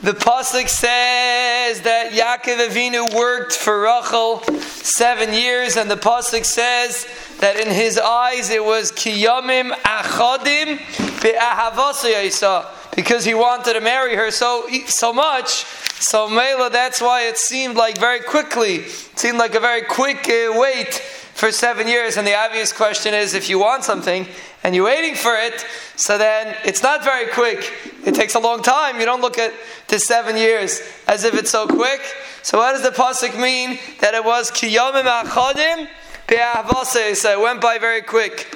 [0.00, 7.04] The pasuk says that Yaakov Avinu worked for Rachel seven years, and the pasuk says
[7.40, 10.78] that in his eyes it was kiyamim achadim
[12.94, 15.64] because he wanted to marry her so so much.
[16.00, 20.28] So Mela, that's why it seemed like very quickly, it seemed like a very quick
[20.28, 21.02] uh, wait
[21.38, 22.16] for seven years.
[22.16, 24.26] And the obvious question is, if you want something
[24.64, 25.64] and you're waiting for it,
[25.94, 27.72] so then it's not very quick.
[28.04, 28.98] It takes a long time.
[28.98, 29.54] You don't look at
[29.86, 32.00] the seven years as if it's so quick.
[32.42, 35.86] So what does the pasuk mean that it was kiyomim achadim
[37.14, 38.52] So it went by very quick.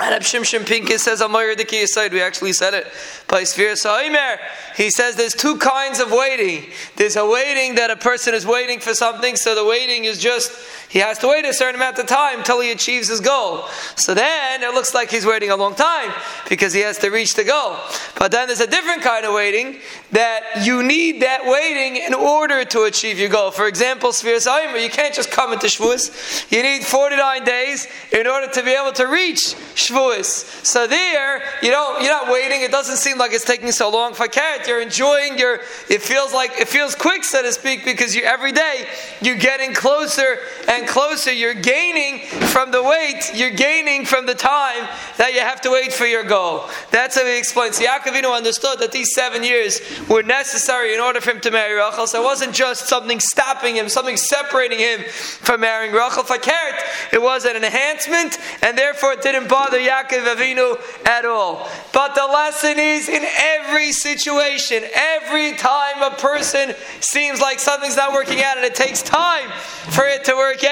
[0.00, 0.64] And Reb Shimshon
[0.98, 2.86] says, Yisoid, we actually said it
[3.26, 4.38] by Sfir Sa'imer.
[4.76, 6.70] He says there's two kinds of waiting.
[6.94, 10.52] There's a waiting that a person is waiting for something, so the waiting is just,
[10.88, 13.66] he has to wait a certain amount of time until he achieves his goal.
[13.96, 16.12] So then it looks like he's waiting a long time
[16.48, 17.76] because he has to reach the goal.
[18.18, 19.80] But then there's a different kind of waiting
[20.12, 23.50] that you need that waiting in order to achieve your goal.
[23.50, 26.50] For example, Sfir Sa'imer, you can't just come into Shavuos.
[26.50, 30.64] You need 49 days in order to be able to reach Shavuos.
[30.64, 32.62] So there, you don't, you're not waiting.
[32.62, 34.14] It doesn't seem like it's taking so long.
[34.14, 35.60] Fakat, you're enjoying your.
[35.90, 38.86] It feels like it feels quick, so to speak, because you every day
[39.20, 41.32] you're getting closer and closer.
[41.32, 43.32] You're gaining from the wait.
[43.34, 46.68] You're gaining from the time that you have to wait for your goal.
[46.90, 47.78] That's how he explains.
[47.78, 52.06] Yaakovinu understood that these seven years were necessary in order for him to marry Rachel.
[52.06, 56.22] So it wasn't just something stopping him, something separating him from marrying Rachel.
[56.22, 61.68] Fakat, it was an enhancement, and therefore it didn't bother Yaakov Avinu at all.
[61.92, 68.12] But the lesson is in every situation, every time a person seems like something's not
[68.12, 69.48] working out and it takes time
[69.90, 70.67] for it to work out,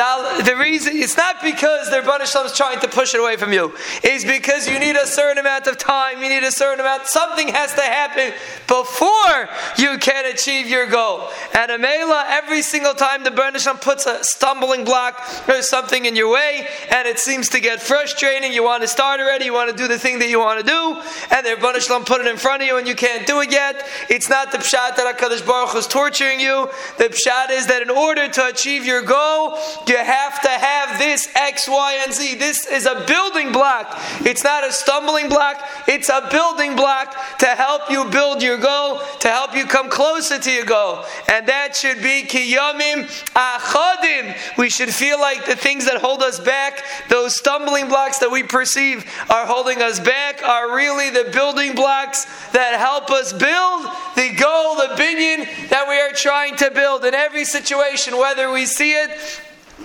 [0.00, 3.52] the, the reason it's not because their Banishlam is trying to push it away from
[3.52, 3.74] you.
[4.02, 7.48] It's because you need a certain amount of time, you need a certain amount, something
[7.48, 8.32] has to happen
[8.66, 11.28] before you can achieve your goal.
[11.54, 16.32] And Amela, every single time the Banishlam puts a stumbling block or something in your
[16.32, 18.52] way and it seems to get frustrating.
[18.52, 20.66] you want to start already, you want to do the thing that you want to
[20.66, 21.00] do,
[21.30, 23.50] and the Rebbeinu Shalom put it in front of you and you can't do it
[23.50, 23.86] yet.
[24.08, 26.68] It's not the pshat that HaKadosh Baruch is torturing you.
[26.98, 29.19] The pshat is that in order to achieve your goal,
[29.86, 32.36] you have to have this X, Y, and Z.
[32.36, 33.98] This is a building block.
[34.20, 39.00] It's not a stumbling block, it's a building block to help you build your goal,
[39.20, 41.04] to help you come closer to your goal.
[41.28, 43.04] And that should be kiyamim
[43.34, 44.56] achadim.
[44.56, 48.42] We should feel like the things that hold us back, those stumbling blocks that we
[48.42, 53.86] perceive are holding us back are really the building blocks that help us build
[54.16, 58.66] the goal, the binyan that we are trying to build in every situation, whether we
[58.66, 59.09] see it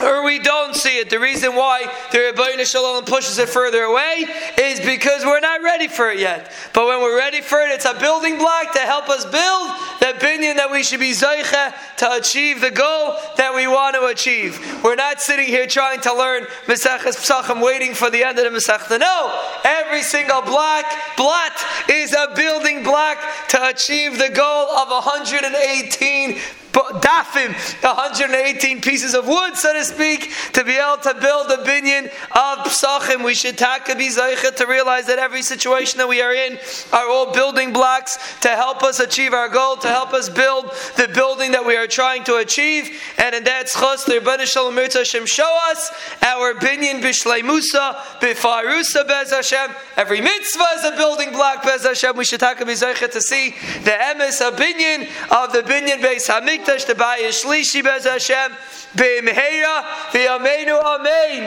[0.00, 1.08] or we don't see it.
[1.08, 4.26] The reason why the Rebbeinu Shalom pushes it further away
[4.58, 6.52] is because we're not ready for it yet.
[6.74, 10.18] But when we're ready for it, it's a building block to help us build the
[10.18, 14.60] binyan that we should be zoicha to achieve the goal that we want to achieve.
[14.84, 18.58] We're not sitting here trying to learn Maseches Pesachim waiting for the end of the
[18.58, 19.00] Masechta.
[19.00, 19.42] No!
[19.64, 20.84] Every single block,
[21.16, 21.52] blot
[21.88, 26.38] is a building block to achieve the goal of 118
[26.76, 32.06] dafim, 118 pieces of wood, so to speak, to be able to build a binyan
[32.06, 33.24] of psachim.
[33.24, 36.58] We should taka be to realize that every situation that we are in
[36.92, 41.08] are all building blocks to help us achieve our goal, to help us build the
[41.08, 43.00] building that we are trying to achieve.
[43.18, 45.90] And in that schos, the Rebbeinu Shalom Hashem show us
[46.22, 49.74] our binyan b'shleimusa, b'farusa bez Hashem.
[49.96, 52.16] Every mitzvah is a building block bez Hashem.
[52.16, 53.50] We should taka be to see
[53.84, 57.18] the emes of binyan of the binyan base hamik Hamikdash to buy
[57.82, 58.52] Bez Hashem,
[58.96, 61.44] B'imheira, V'yameinu Amen.